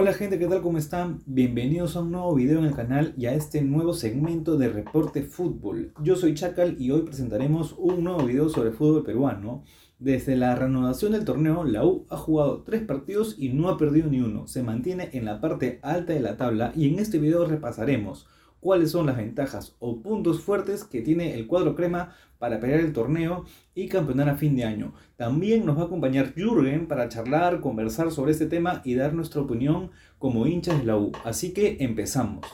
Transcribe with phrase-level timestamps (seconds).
[0.00, 0.62] Hola gente, ¿qué tal?
[0.62, 1.20] ¿Cómo están?
[1.26, 5.22] Bienvenidos a un nuevo video en el canal y a este nuevo segmento de Reporte
[5.22, 5.92] Fútbol.
[6.02, 9.62] Yo soy Chacal y hoy presentaremos un nuevo video sobre fútbol peruano.
[9.98, 14.08] Desde la reanudación del torneo, la U ha jugado tres partidos y no ha perdido
[14.08, 14.46] ni uno.
[14.46, 18.26] Se mantiene en la parte alta de la tabla y en este video repasaremos
[18.60, 22.92] cuáles son las ventajas o puntos fuertes que tiene el cuadro crema para pelear el
[22.92, 23.44] torneo
[23.74, 24.94] y campeonar a fin de año.
[25.16, 29.40] También nos va a acompañar Jürgen para charlar, conversar sobre este tema y dar nuestra
[29.40, 31.12] opinión como hinchas de la U.
[31.24, 32.46] Así que empezamos.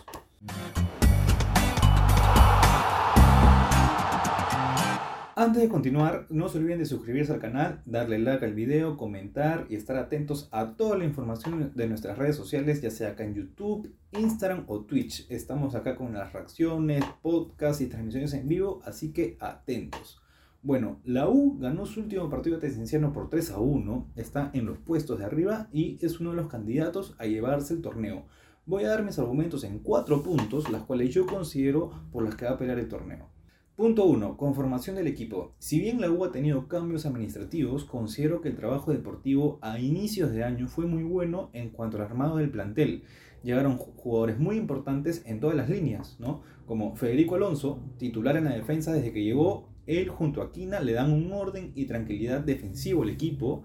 [5.38, 9.66] Antes de continuar, no se olviden de suscribirse al canal, darle like al video, comentar
[9.68, 13.34] y estar atentos a toda la información de nuestras redes sociales, ya sea acá en
[13.34, 15.30] YouTube, Instagram o Twitch.
[15.30, 20.22] Estamos acá con las reacciones, podcasts y transmisiones en vivo, así que atentos.
[20.62, 24.64] Bueno, la U ganó su último partido de Tesenciano por 3 a 1, está en
[24.64, 28.24] los puestos de arriba y es uno de los candidatos a llevarse el torneo.
[28.64, 32.46] Voy a dar mis argumentos en cuatro puntos, las cuales yo considero por las que
[32.46, 33.35] va a pelear el torneo.
[33.76, 34.38] Punto 1.
[34.38, 35.54] Conformación del equipo.
[35.58, 40.32] Si bien la U ha tenido cambios administrativos, considero que el trabajo deportivo a inicios
[40.32, 43.02] de año fue muy bueno en cuanto al armado del plantel.
[43.42, 46.40] Llegaron jugadores muy importantes en todas las líneas, ¿no?
[46.64, 50.94] Como Federico Alonso, titular en la defensa desde que llegó, él junto a Quina le
[50.94, 53.62] dan un orden y tranquilidad defensivo al equipo.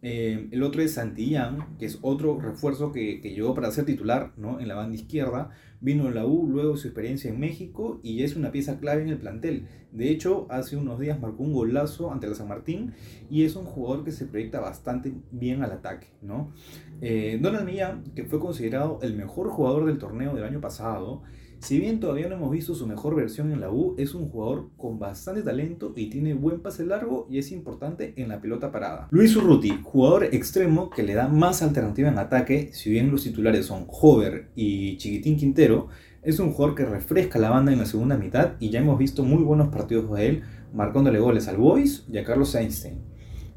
[0.00, 4.60] Eh, el otro es Santillán, que es otro refuerzo que, llegó para ser titular ¿no?
[4.60, 5.50] en la banda izquierda.
[5.82, 9.08] Vino en la U luego su experiencia en México y es una pieza clave en
[9.08, 9.66] el plantel.
[9.90, 12.94] De hecho, hace unos días marcó un golazo ante la San Martín
[13.28, 16.06] y es un jugador que se proyecta bastante bien al ataque.
[16.22, 16.52] ¿no?
[17.00, 21.22] Eh, Donald Millán, que fue considerado el mejor jugador del torneo del año pasado,
[21.62, 24.70] si bien todavía no hemos visto su mejor versión en la U, es un jugador
[24.76, 29.06] con bastante talento y tiene buen pase largo y es importante en la pelota parada.
[29.12, 33.66] Luis Urruti, jugador extremo que le da más alternativa en ataque, si bien los titulares
[33.66, 35.86] son Hover y Chiquitín Quintero,
[36.22, 39.22] es un jugador que refresca la banda en la segunda mitad y ya hemos visto
[39.22, 40.42] muy buenos partidos de él,
[40.74, 42.98] marcándole goles al Boys y a Carlos Einstein.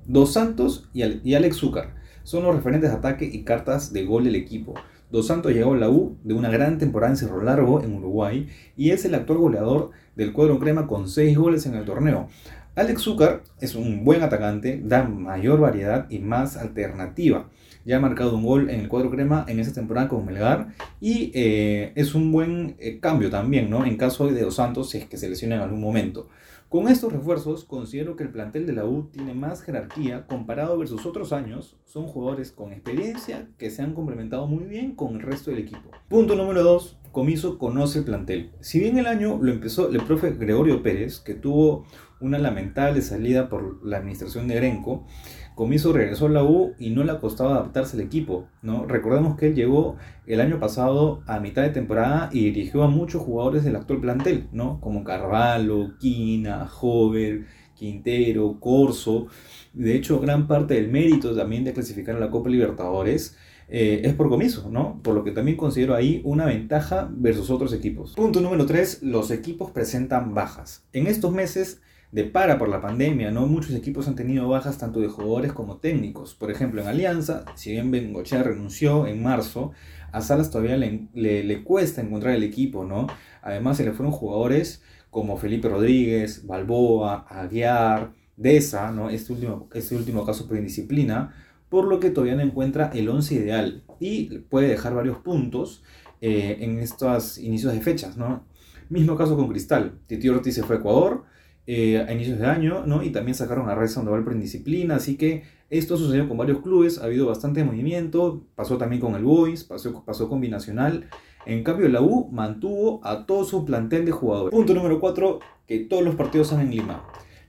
[0.06, 4.36] Dos Santos y, Alex Zúcar son los referentes de ataque y cartas de gol del
[4.36, 4.76] equipo.
[5.16, 8.50] Dos Santos llegó a la U de una gran temporada en Cerro Largo, en Uruguay,
[8.76, 12.28] y es el actual goleador del cuadro crema con 6 goles en el torneo.
[12.76, 17.48] Alex Zúcar es un buen atacante, da mayor variedad y más alternativa.
[17.86, 21.32] Ya ha marcado un gol en el cuadro crema en esa temporada con Melgar y
[21.34, 23.86] eh, es un buen eh, cambio también, ¿no?
[23.86, 26.28] En caso de Dos Santos, si es que se lesiona en algún momento.
[26.76, 31.06] Con estos refuerzos, considero que el plantel de la U tiene más jerarquía comparado versus
[31.06, 31.78] otros años.
[31.86, 35.90] Son jugadores con experiencia que se han complementado muy bien con el resto del equipo.
[36.10, 36.98] Punto número 2.
[37.16, 38.52] Comiso conoce el plantel.
[38.60, 41.86] Si bien el año lo empezó el profe Gregorio Pérez, que tuvo
[42.20, 45.08] una lamentable salida por la administración de Grenco,
[45.56, 48.50] Comiso regresó a la U y no le ha costado adaptarse al equipo.
[48.62, 48.86] ¿no?
[48.86, 49.96] Recordemos que él llegó
[50.28, 54.50] el año pasado a mitad de temporada y dirigió a muchos jugadores del actual plantel,
[54.52, 54.82] ¿no?
[54.82, 59.28] como Carvalho, Quina, Hover, Quintero, Corso.
[59.72, 63.38] De hecho, gran parte del mérito también de clasificar a la Copa Libertadores
[63.68, 65.02] eh, es por comiso, ¿no?
[65.02, 68.14] Por lo que también considero ahí una ventaja versus otros equipos.
[68.14, 70.86] Punto número 3, los equipos presentan bajas.
[70.94, 71.82] En estos meses
[72.12, 73.48] de para por la pandemia, ¿no?
[73.48, 76.36] Muchos equipos han tenido bajas tanto de jugadores como técnicos.
[76.36, 79.72] Por ejemplo, en Alianza, si bien Bengochea renunció en marzo,
[80.12, 83.08] a Salas todavía le, le, cuesta encontrar el equipo, ¿no?
[83.42, 89.10] Además, se le fueron jugadores como Felipe Rodríguez, Balboa, Aguiar, Deza, ¿no?
[89.10, 91.34] Este último, este último caso por indisciplina,
[91.70, 95.84] por lo que todavía no encuentra el 11 ideal y puede dejar varios puntos
[96.22, 98.44] eh, en estos inicios de fechas, ¿no?
[98.90, 100.00] Mismo caso con Cristal.
[100.08, 101.24] Titi Ortiz se fue a Ecuador,
[101.68, 103.04] eh, a inicios de año, ¿no?
[103.04, 107.00] Y también sacaron a Red Sandoval por indisciplina, así que esto sucedió con varios clubes,
[107.00, 111.10] ha habido bastante movimiento, pasó también con el Boys, pasó, pasó con Binacional.
[111.46, 114.52] En cambio, la U mantuvo a todo su plantel de jugadores.
[114.56, 117.04] Punto número 4, que todos los partidos son en Lima.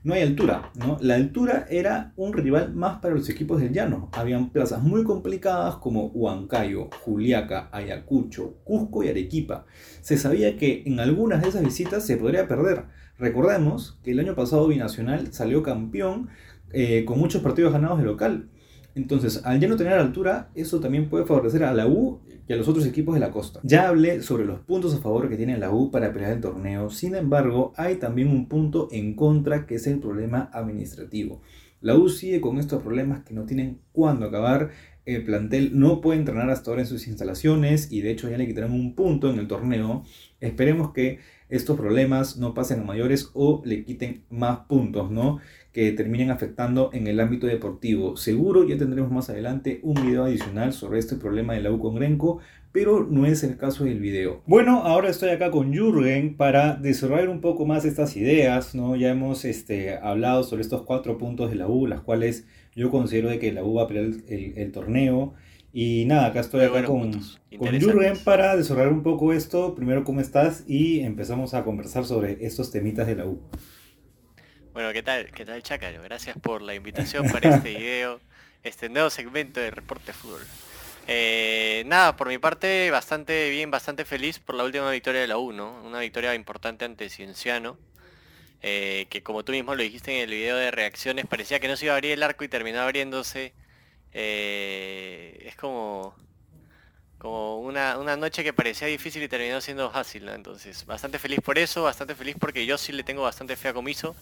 [0.07, 0.97] No hay altura, ¿no?
[1.01, 4.07] La altura era un rival más para los equipos del llano.
[4.13, 9.65] Habían plazas muy complicadas como Huancayo, Juliaca, Ayacucho, Cusco y Arequipa.
[9.99, 12.85] Se sabía que en algunas de esas visitas se podría perder
[13.19, 16.29] Recordemos que el año pasado Binacional salió campeón
[16.71, 18.49] eh, con muchos partidos ganados de local.
[18.97, 22.55] Entonces, al ya no tener altura, eso también puede favorecer a la U y a
[22.55, 23.59] los otros equipos de la costa.
[23.61, 26.89] Ya hablé sobre los puntos a favor que tiene la U para pelear el torneo,
[26.89, 31.43] sin embargo, hay también un punto en contra que es el problema administrativo.
[31.79, 34.71] La U sigue con estos problemas que no tienen cuándo acabar.
[35.05, 38.47] El plantel no puede entrenar hasta ahora en sus instalaciones y de hecho ya le
[38.47, 40.03] quitaron un punto en el torneo.
[40.39, 45.39] Esperemos que estos problemas no pasen a mayores o le quiten más puntos, ¿no?
[45.77, 48.17] Que terminen afectando en el ámbito deportivo.
[48.17, 51.93] Seguro ya tendremos más adelante un video adicional sobre este problema de la U con
[51.93, 52.39] Grenco,
[52.71, 54.41] pero no es el caso del video.
[54.47, 58.95] Bueno, ahora estoy acá con Jürgen para desarrollar un poco más estas ideas, ¿no?
[58.95, 63.29] Ya hemos este, hablado sobre estos cuatro puntos de la U, las cuales yo considero
[63.29, 65.35] de que la U va a pelear el, torneo.
[65.73, 67.11] Y nada, acá estoy acá con,
[67.55, 69.75] con Jürgen para desarrollar un poco esto.
[69.75, 70.63] Primero, ¿cómo estás?
[70.67, 73.37] Y empezamos a conversar sobre estos temitas de la U.
[74.77, 75.31] Bueno, ¿qué tal?
[75.31, 76.03] ¿Qué tal, Chácaro?
[76.03, 78.21] Gracias por la invitación para este video,
[78.61, 80.45] este nuevo segmento de Reporte Fútbol.
[81.07, 85.39] Eh, nada, por mi parte, bastante bien, bastante feliz por la última victoria de la
[85.39, 85.81] U, ¿no?
[85.83, 87.75] Una victoria importante ante Cienciano,
[88.61, 91.75] eh, que como tú mismo lo dijiste en el video de reacciones, parecía que no
[91.75, 93.55] se iba a abrir el arco y terminó abriéndose.
[94.13, 96.15] Eh, es como,
[97.17, 100.35] como una, una, noche que parecía difícil y terminó siendo fácil, ¿no?
[100.35, 103.73] Entonces, bastante feliz por eso, bastante feliz porque yo sí le tengo bastante fe a
[103.73, 104.15] Comiso.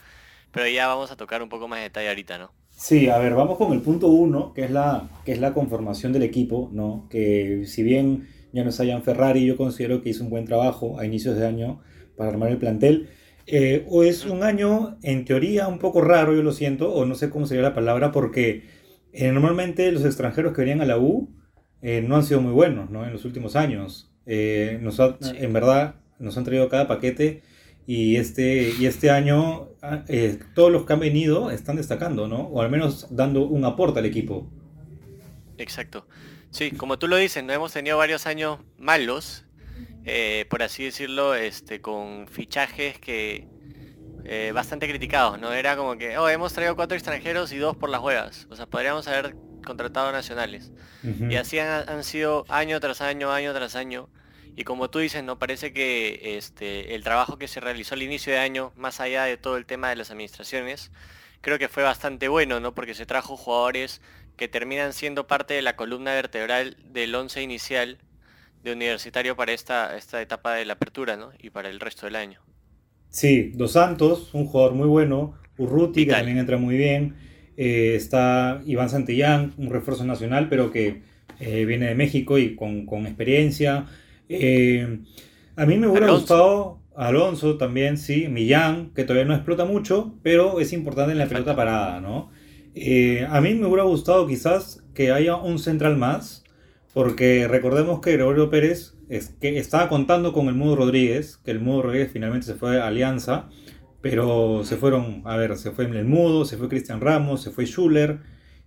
[0.51, 2.51] Pero ya vamos a tocar un poco más de detalle ahorita, ¿no?
[2.77, 6.11] Sí, a ver, vamos con el punto uno, que es la, que es la conformación
[6.11, 7.07] del equipo, ¿no?
[7.09, 11.05] Que si bien ya no hayan Ferrari, yo considero que hizo un buen trabajo a
[11.05, 11.81] inicios de año
[12.17, 13.09] para armar el plantel.
[13.47, 17.15] Eh, o es un año, en teoría, un poco raro, yo lo siento, o no
[17.15, 18.63] sé cómo sería la palabra, porque
[19.13, 21.29] eh, normalmente los extranjeros que venían a la U
[21.81, 23.05] eh, no han sido muy buenos, ¿no?
[23.05, 24.11] En los últimos años.
[24.25, 24.99] nos
[25.37, 27.43] En verdad, nos han traído cada paquete
[27.87, 32.41] y este, y este año ah, eh, todos los que han venido están destacando, ¿no?
[32.47, 34.49] O al menos dando un aporte al equipo.
[35.57, 36.07] Exacto.
[36.49, 39.45] Sí, como tú lo dices, no hemos tenido varios años malos,
[40.05, 43.47] eh, por así decirlo, este, con fichajes que
[44.23, 45.53] eh, bastante criticados, ¿no?
[45.53, 48.47] Era como que, oh, hemos traído cuatro extranjeros y dos por las huevas.
[48.49, 50.71] O sea, podríamos haber contratado nacionales.
[51.03, 54.09] Y así han sido año tras año, año tras año.
[54.55, 58.31] Y como tú dices, no parece que este, el trabajo que se realizó al inicio
[58.33, 60.91] de año, más allá de todo el tema de las administraciones,
[61.41, 62.73] creo que fue bastante bueno, ¿no?
[62.73, 64.01] Porque se trajo jugadores
[64.37, 67.97] que terminan siendo parte de la columna vertebral del once inicial
[68.63, 71.31] de universitario para esta, esta etapa de la apertura, ¿no?
[71.39, 72.39] Y para el resto del año.
[73.09, 77.15] Sí, Dos Santos, un jugador muy bueno, Urruti, que también entra muy bien,
[77.57, 81.01] eh, está Iván Santillán, un refuerzo nacional, pero que
[81.39, 83.85] eh, viene de México y con, con experiencia.
[84.29, 84.99] Eh,
[85.55, 90.59] a mí me hubiera gustado Alonso también, sí, Millán, que todavía no explota mucho, pero
[90.59, 92.29] es importante en la pelota parada, ¿no?
[92.73, 96.43] Eh, a mí me hubiera gustado quizás que haya un central más,
[96.93, 101.59] porque recordemos que Gregorio Pérez es, que estaba contando con el Mudo Rodríguez, que el
[101.59, 103.49] Mudo Rodríguez finalmente se fue a Alianza,
[104.01, 107.65] pero se fueron, a ver, se fue el Mudo, se fue Cristian Ramos, se fue
[107.65, 108.19] Schuller,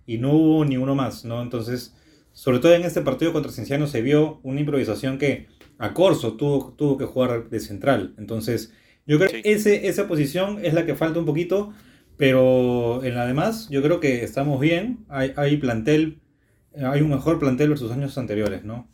[0.05, 1.41] y no hubo ni uno más, ¿no?
[1.41, 1.95] Entonces
[2.33, 5.47] sobre todo en este partido contra Cienciano se vio una improvisación que
[5.77, 8.13] a Corso tuvo, tuvo que jugar de central.
[8.17, 8.73] Entonces,
[9.05, 11.73] yo creo que ese, esa posición es la que falta un poquito,
[12.17, 15.05] pero en la demás yo creo que estamos bien.
[15.09, 16.19] Hay, hay plantel,
[16.75, 18.87] hay un mejor plantel versus años anteriores, ¿no?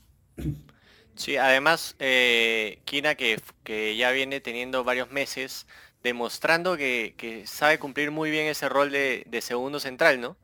[1.15, 5.65] Sí, además, eh, Kina que, que, ya viene teniendo varios meses
[6.03, 10.37] demostrando que, que sabe cumplir muy bien ese rol de, de segundo central, ¿no?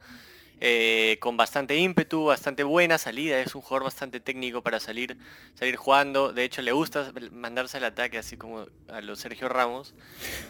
[0.63, 5.17] Eh, con bastante ímpetu, bastante buena salida, es un jugador bastante técnico para salir,
[5.55, 9.95] salir jugando, de hecho le gusta mandarse al ataque así como a los Sergio Ramos.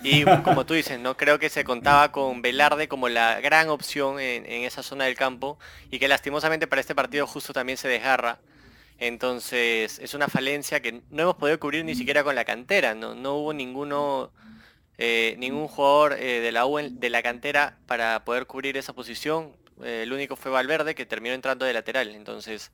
[0.03, 4.19] Y como tú dices, no creo que se contaba con Velarde como la gran opción
[4.19, 5.57] en, esa zona del campo
[5.89, 8.39] y que lastimosamente para este partido justo también se desgarra.
[8.97, 13.15] Entonces es una falencia que no hemos podido cubrir ni siquiera con la cantera, no,
[13.15, 14.33] no hubo ninguno...
[15.03, 20.11] Eh, ningún jugador eh, de la de la cantera para poder cubrir esa posición el
[20.13, 22.09] único fue Valverde que terminó entrando de lateral.
[22.15, 22.71] Entonces,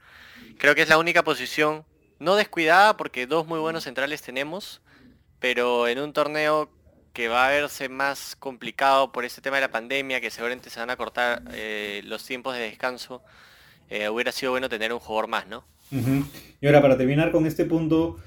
[0.58, 1.86] creo que es la única posición
[2.20, 4.82] no descuidada porque dos muy buenos centrales tenemos,
[5.40, 6.70] pero en un torneo
[7.14, 10.80] que va a verse más complicado por este tema de la pandemia, que seguramente se
[10.80, 13.24] van a cortar eh, los tiempos de descanso,
[13.90, 15.66] eh, hubiera sido bueno tener un jugador más, ¿no?
[16.62, 18.18] Y ahora, para terminar con este punto,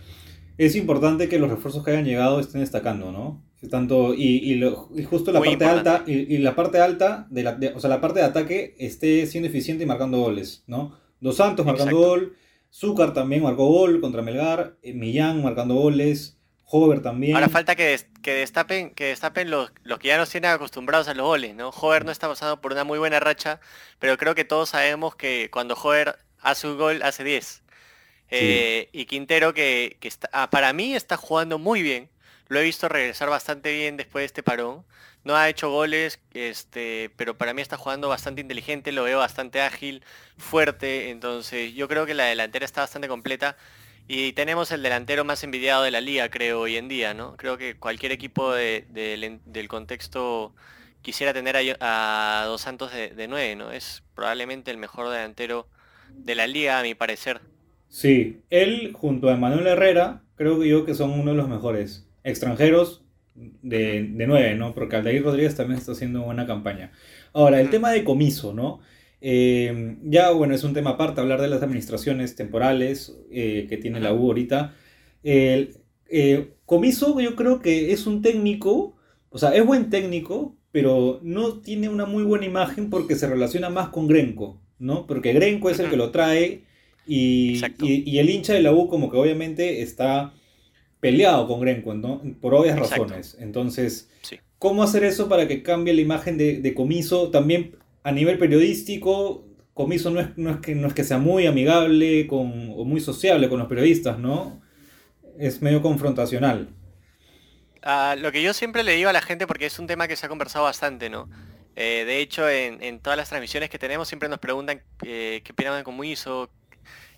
[0.59, 3.41] es importante que los refuerzos que hayan llegado estén destacando, ¿no?
[3.69, 7.91] Tanto, y, y, justo la parte alta, y, la parte alta, de la, o sea,
[7.91, 10.99] la parte de ataque esté siendo eficiente y marcando goles, ¿no?
[11.21, 12.37] Dos Santos marcando gol,
[12.73, 17.35] Zúcar también marcó gol contra Melgar, eh, Millán marcando goles, Hover también.
[17.35, 21.15] Ahora falta que, que destapen, que destapen los, los que ya nos tienen acostumbrados a
[21.15, 21.69] los goles, ¿no?
[21.69, 23.61] Hover no está pasando por una muy buena racha,
[23.99, 27.63] pero creo que todos sabemos que cuando Hover hace un gol, hace 10.
[28.31, 32.09] Eh, y Quintero, que, que está, ah, para mí está jugando muy bien
[32.51, 34.85] lo he visto regresar bastante bien después de este parón.
[35.23, 39.61] No ha hecho goles, este, pero para mí está jugando bastante inteligente, lo veo bastante
[39.61, 40.03] ágil,
[40.37, 41.11] fuerte.
[41.11, 43.57] Entonces yo creo que la delantera está bastante completa.
[44.09, 47.37] Y tenemos el delantero más envidiado de la liga, creo, hoy en día, ¿no?
[47.37, 50.53] Creo que cualquier equipo del contexto
[51.03, 53.71] quisiera tener a, Dos Santos de, de 9, ¿no?
[53.71, 55.69] Es probablemente el mejor delantero
[56.09, 57.41] de la liga, a mi parecer.
[57.89, 62.10] Sí, él junto a Manuel Herrera, creo que yo que son uno de los mejores
[62.25, 64.75] extranjeros de, de 9, ¿no?
[64.75, 66.93] Porque Aldair Rodríguez también está haciendo buena campaña.
[67.33, 68.81] Ahora, el tema de comiso, ¿no?
[69.21, 74.01] Eh, ya, bueno, es un tema aparte hablar de las administraciones temporales eh, que tiene
[74.01, 74.75] la U ahorita.
[75.23, 75.77] El,
[76.09, 78.97] eh, comiso yo creo que es un técnico,
[79.29, 83.71] o sea, es buen técnico, pero no tiene una muy buena imagen porque se relaciona
[83.71, 85.07] más con Grenco, ¿no?
[85.07, 86.65] Porque Grenco es el que lo trae
[87.07, 90.33] y, y, el hincha de la U como que obviamente está
[91.01, 92.23] peleado con Grenco, ¿no?
[92.41, 93.37] Por obvias razones.
[93.41, 94.11] Entonces,
[94.59, 97.31] ¿cómo hacer eso para que cambie la imagen de, de Comiso?
[97.31, 101.47] También a nivel periodístico, Comiso no es, no es, que, no es que sea muy
[101.47, 104.61] amigable con, o muy sociable con los periodistas, ¿no?
[105.39, 106.69] Es medio confrontacional.
[107.83, 110.17] Ah, lo que yo siempre le digo a la gente, porque es un tema que
[110.17, 111.31] se ha conversado bastante, ¿no?
[111.77, 115.79] Eh, de hecho, en, todas las transmisiones que tenemos siempre nos preguntan eh, qué opinan
[115.79, 116.51] de Comiso.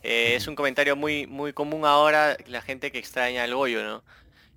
[0.03, 4.05] Eh, es un comentario muy, muy común ahora, la gente que extraña al Goyo, ¿no?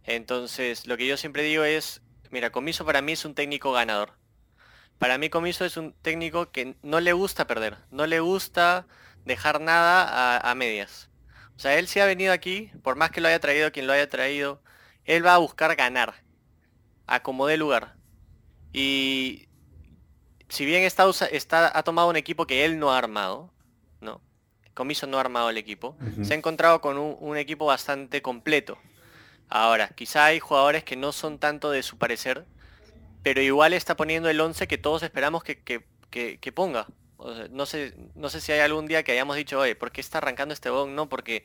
[0.05, 4.13] Entonces, lo que yo siempre digo es, mira, Comiso para mí es un técnico ganador.
[5.00, 8.88] Para mí Comiso es un técnico que no le gusta perder, no le gusta
[9.25, 11.10] dejar nada a, medias.
[11.57, 13.93] O sea, él sí ha venido aquí, por más que lo haya traído quien lo
[13.93, 14.62] haya traído,
[15.05, 16.15] él va a buscar ganar,
[17.07, 17.95] a como dé lugar.
[18.74, 19.48] Y
[20.50, 23.51] si bien está, está, ha tomado un equipo que él no ha armado.
[24.75, 28.77] Comiso no ha armado el equipo, se ha encontrado con un, un, equipo bastante completo.
[29.50, 32.46] Ahora, quizá hay jugadores que no son tanto de su parecer,
[33.25, 36.86] pero igual está poniendo el 11 que todos esperamos que, ponga.
[37.50, 40.20] no, sé, no sé si hay algún día que hayamos dicho, oye, ¿por qué está
[40.20, 40.94] arrancando este bon?
[40.94, 41.44] No, porque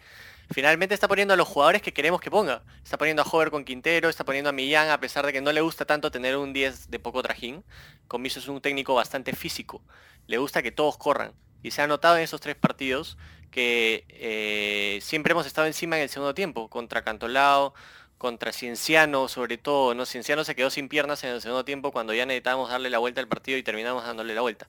[0.50, 2.64] finalmente está poniendo a los jugadores que queremos que ponga.
[2.84, 5.52] Está poniendo a Hover con Quintero, está poniendo a Millán, a pesar de que no
[5.52, 7.64] le gusta tanto tener un 10 de poco trajín.
[8.08, 9.82] Comiso es un técnico bastante físico.
[10.26, 11.32] Le gusta que todos corran.
[11.62, 13.16] Y se ha notado en esos tres partidos
[13.50, 17.74] que eh, siempre hemos estado encima en el segundo tiempo, contra Cantolao,
[18.20, 20.04] contra Cienciano, sobre todo, ¿no?
[20.04, 23.20] Cienciano se quedó sin piernas en el segundo tiempo cuando ya necesitábamos darle la vuelta
[23.20, 24.68] al partido y terminamos dándole la vuelta.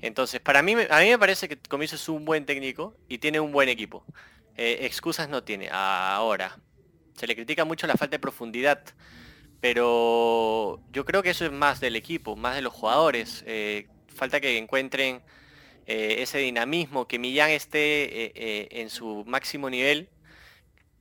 [0.00, 3.38] Entonces, para mí, a mí me parece que Comiso es un buen técnico y tiene
[3.38, 4.02] un buen equipo.
[4.56, 5.68] Eh, excusas no tiene.
[5.70, 6.58] Ahora,
[7.16, 8.82] se le critica mucho la falta de profundidad,
[9.60, 13.44] pero yo creo que eso es más del equipo, más de los jugadores.
[13.46, 15.20] Eh, falta que encuentren
[15.86, 20.08] eh, ese dinamismo, que Millán esté en su máximo nivel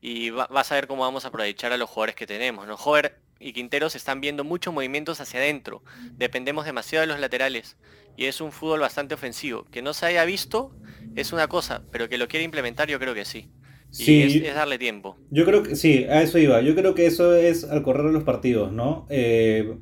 [0.02, 2.68] y vas a ver cómo vamos a aprovechar a los jugadores que tenemos.
[2.68, 2.78] ¿no?
[2.78, 5.84] Jover y Quinteros están viendo muchos movimientos hacia adentro.
[6.14, 7.78] Dependemos demasiado de los laterales.
[8.18, 9.66] Y es un fútbol bastante ofensivo.
[9.72, 10.76] Que no se haya visto
[11.16, 13.50] es una cosa, pero que lo quiere implementar yo creo que sí.
[13.98, 15.18] Y es, darle tiempo.
[15.32, 16.62] Yo creo que sí, a eso iba.
[16.62, 19.08] Yo creo que eso es al correr de los partidos, ¿no?
[19.10, 19.78] Eh,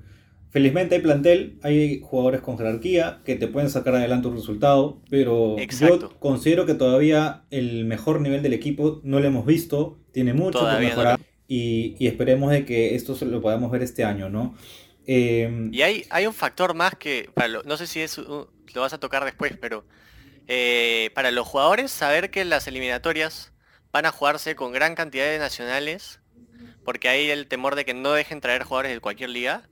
[0.50, 5.58] Felizmente hay plantel, hay jugadores con jerarquía que te pueden sacar adelante un resultado, pero
[5.58, 10.60] yo considero que todavía el mejor nivel del equipo no lo hemos visto, tiene mucho
[10.60, 14.56] que mejorar y, esperemos de que esto lo podamos ver este año, ¿no?
[15.06, 17.30] Em, y hay, hay un factor más que,
[17.66, 19.86] no sé si es, lo vas a tocar después, pero
[20.48, 23.54] eh, para los jugadores saber que las eliminatorias
[23.92, 26.20] van a jugarse con gran cantidad de nacionales,
[26.84, 29.70] porque hay el temor de que no dejen traer jugadores de cualquier liga,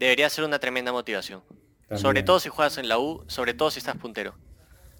[0.00, 1.42] debería ser una tremenda motivación.
[1.94, 4.34] Sobre todo si juegas en la U, sobre todo si estás puntero.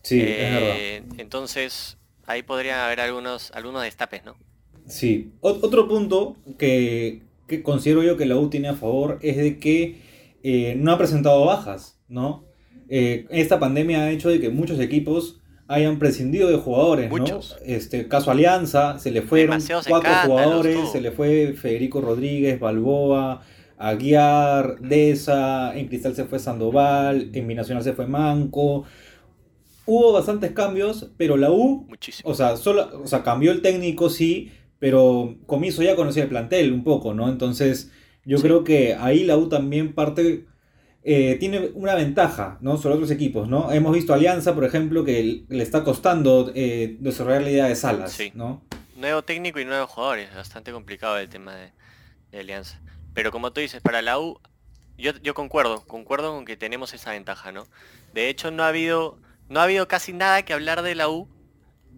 [0.02, 1.20] Sí, es eh, verdad.
[1.20, 4.36] Entonces, ahí podrían haber algunos, algunos destapes, ¿no?
[4.86, 5.32] Sí.
[5.40, 7.22] otro punto que,
[7.62, 10.02] considero yo que la U tiene a favor es de que
[10.42, 12.44] eh, no ha presentado bajas, ¿no?
[12.88, 17.56] Eh, esta pandemia ha hecho de que muchos equipos hayan prescindido de jugadores, muchos.
[17.60, 17.72] ¿no?
[17.72, 23.42] Este, caso Alianza, se le fueron cuatro jugadores, se le fue Federico Rodríguez, Balboa,
[23.80, 28.84] Aguiar, Deza, en Cristal se fue Sandoval, en Binacional se fue Manco.
[29.86, 31.88] Hubo bastantes cambios, pero la U,
[32.24, 36.74] o sea, solo, o sea, cambió el técnico, sí, pero Comiso ya conocía el plantel
[36.74, 37.30] un poco, ¿no?
[37.30, 37.90] Entonces,
[38.26, 40.44] yo creo que ahí la U también parte,
[41.02, 42.76] eh, tiene una ventaja, ¿no?
[42.76, 43.72] Sobre otros equipos, ¿no?
[43.72, 48.18] Hemos visto Alianza, por ejemplo, que le está costando eh, desarrollar la idea de Salas,
[48.34, 48.62] ¿no?
[48.94, 51.54] Nuevo técnico y nuevos jugadores, bastante complicado el tema
[52.30, 52.78] de Alianza.
[53.14, 54.40] Pero como tú dices, para la U,
[54.96, 57.66] yo, yo concuerdo, concuerdo con que tenemos esa ventaja, ¿no?
[58.12, 61.28] De hecho, no ha habido, no ha habido casi nada que hablar de la U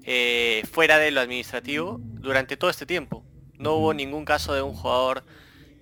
[0.05, 3.25] eh, fuera de lo administrativo durante todo este tiempo.
[3.59, 5.25] No hubo ningún caso de un jugador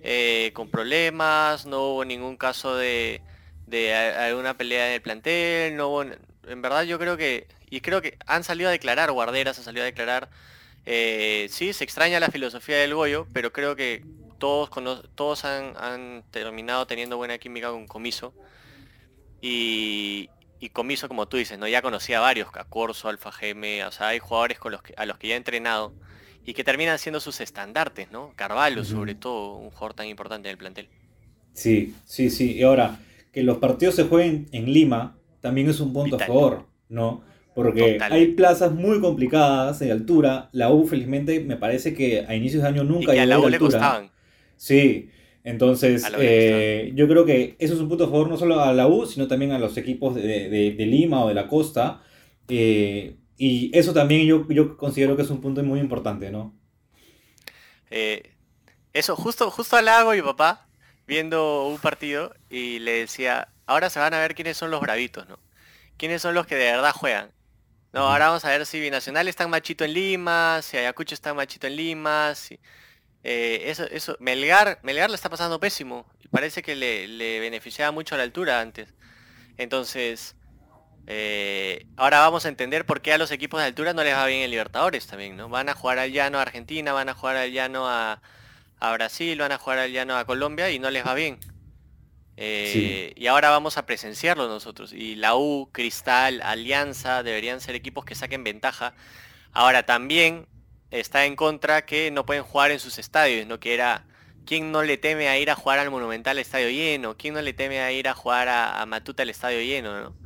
[0.01, 3.21] eh, con problemas, no hubo ningún caso de,
[3.67, 6.03] de alguna pelea en el plantel, no hubo...
[6.47, 9.83] En verdad yo creo que, y creo que han salido a declarar, Guarderas ha salido
[9.83, 10.29] a declarar,
[10.85, 14.03] eh, sí, se extraña la filosofía del Goyo, pero creo que
[14.41, 14.71] todos,
[15.13, 18.33] todos han, terminado teniendo buena química con Comiso.
[19.39, 20.29] Y,
[20.59, 21.67] y Comiso, como tú dices, ¿no?
[21.67, 24.95] ya conocía a varios, a Corso, Alfa Gm, o sea, hay jugadores con los que,
[24.97, 25.93] a los que ya ha entrenado
[26.43, 28.33] y que terminan siendo sus estandartes, ¿no?
[28.35, 30.89] Carvalho, sobre todo, un jugador tan importante en el plantel.
[31.53, 32.53] Sí, sí, sí.
[32.53, 32.97] Y ahora,
[33.31, 37.21] que los partidos se jueguen en Lima también es un punto a favor, ¿no?
[37.53, 40.49] Porque hay plazas muy complicadas de altura.
[40.51, 43.49] La U, felizmente, me parece que a inicios de año nunca y a la U
[43.49, 44.09] le costaban.
[44.61, 45.09] Sí,
[45.43, 48.85] entonces eh, yo creo que eso es un punto a favor no solo a la
[48.85, 52.03] U, sino también a los equipos de, Lima o de la costa.
[52.47, 56.53] Eh, y eso también yo, yo considero que es un punto muy importante, ¿no?
[57.89, 58.35] Eh,
[58.93, 60.67] eso, justo, justo hago mi papá
[61.07, 65.27] viendo un partido y le decía, ahora se van a ver quiénes son los bravitos,
[65.27, 65.39] ¿no?
[65.97, 67.31] ¿Quiénes son los que de verdad juegan?
[67.93, 71.65] No, ahora vamos a ver si Binacional está machito en Lima, si Ayacucho está machito
[71.65, 72.59] en Lima, si...
[73.23, 76.05] Eh, eso, eso, Melgar, Melgar le está pasando pésimo.
[76.23, 78.93] Y parece que le, le beneficiaba mucho a la altura antes.
[79.57, 80.35] Entonces,
[81.07, 84.25] eh, ahora vamos a entender por qué a los equipos de altura no les va
[84.27, 85.49] bien en Libertadores también, ¿no?
[85.49, 88.21] Van a jugar al llano a Argentina, van a jugar al llano a,
[88.93, 91.39] Brasil, van a jugar al llano a Colombia y no les va bien.
[92.37, 94.93] Eh, y ahora vamos a presenciarlo nosotros.
[94.93, 98.93] Y la U, Cristal, Alianza deberían ser equipos que saquen ventaja.
[99.51, 100.47] Ahora también
[100.91, 103.59] está en contra que no pueden jugar en sus estadios, ¿no?
[103.59, 104.05] Que era,
[104.45, 107.17] ¿quién no le teme a ir a jugar al Monumental estadio lleno?
[107.17, 110.21] ¿Quién no le teme a ir a jugar a, a Matuta el estadio lleno, ¿no?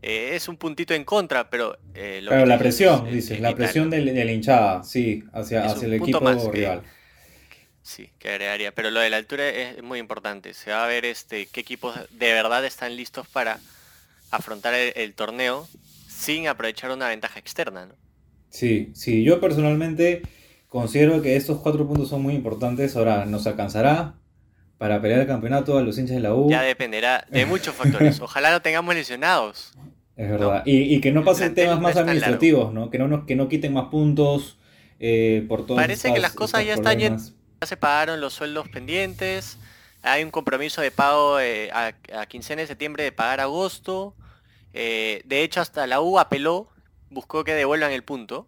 [0.00, 1.76] Eh, es un puntito en contra, pero...
[1.94, 6.20] Eh, la presión, dices, la presión de, la hinchada, sí, hacia, hacia el equipo
[6.52, 6.82] rival.
[7.82, 8.72] sí, que agregaría.
[8.72, 10.54] Pero lo de la altura es muy importante.
[10.54, 13.58] Se va a ver este qué equipos de verdad están listos para
[14.30, 15.68] afrontar el, torneo
[16.06, 17.94] sin aprovechar una ventaja externa, ¿no?
[18.50, 20.22] Sí, sí, yo personalmente
[20.68, 22.96] considero que estos cuatro puntos son muy importantes.
[22.96, 24.14] Ahora, ¿nos alcanzará
[24.78, 26.50] para pelear el campeonato a los hinchas de la U?
[26.50, 28.20] Ya dependerá de muchos factores.
[28.22, 29.72] Ojalá no tengamos lesionados.
[30.16, 30.62] Es verdad.
[30.66, 32.90] Y, que no pasen temas más administrativos, ¿no?
[32.90, 34.58] Que no, que no quiten más puntos
[34.98, 37.16] eh, por todos Parece que las cosas ya están ya
[37.62, 39.58] se pagaron los sueldos pendientes.
[40.02, 44.14] Hay un compromiso de pago eh, a, a, quincena de septiembre de pagar agosto.
[44.72, 46.68] Eh, de hecho, hasta la U apeló,
[47.10, 48.46] buscó que devuelvan el punto.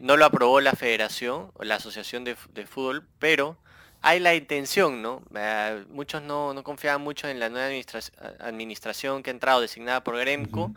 [0.00, 3.58] no lo aprobó la federación, la asociación de, de fútbol, pero
[4.02, 5.22] hay la intención, ¿no?
[5.34, 7.68] Eh, muchos no, no, confiaban mucho en la nueva
[8.40, 10.74] administración que ha entrado designada por Gremco,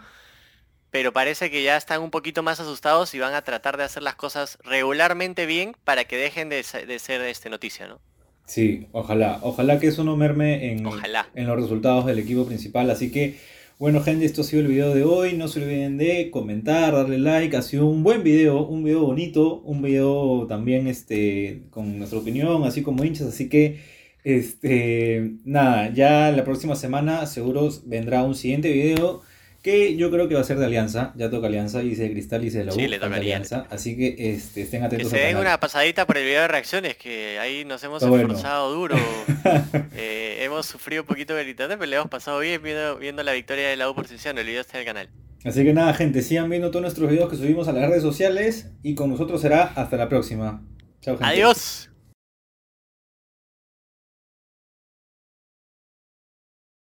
[0.91, 4.04] pero parece que ya están un poquito más asustados y van a tratar de hacer
[4.04, 7.99] las cosas regularmente bien para que dejen de, ser este, noticia, ¿no?
[8.45, 10.88] Sí, ojalá, ojalá que eso no merme en,
[11.34, 13.39] en los resultados del equipo principal, así que
[13.78, 15.34] bueno gente, esto ha sido el video de hoy.
[15.34, 17.56] No se olviden de comentar, darle like.
[17.58, 22.64] Ha sido un buen video, un video bonito, un video también este, con nuestra opinión,
[22.64, 23.28] así como hinchas.
[23.28, 23.80] Así que,
[24.24, 29.22] este, nada, ya la próxima semana seguro vendrá un siguiente video
[29.65, 32.45] que yo creo que va a ser de Alianza, ya toca Alianza, y de Cristal
[32.45, 32.75] y de la U.
[32.75, 33.65] Sí, le toca Alianza.
[33.71, 35.12] Así que este, estén atentos.
[35.12, 38.71] Que se den una pasadita por el video de reacciones, que ahí nos hemos esforzado
[38.71, 38.95] duro.
[39.97, 43.75] Eh, hemos sufrido un poquito de pero le hemos pasado bien viendo, la victoria de
[43.75, 44.38] la U por sesión.
[44.38, 45.10] El video está en el canal.
[45.43, 48.71] Así que nada, gente, sigan viendo todos nuestros videos que subimos a las redes sociales
[48.84, 50.62] y con nosotros será hasta la próxima.
[51.01, 51.25] Chao, gente.
[51.32, 51.89] Adiós.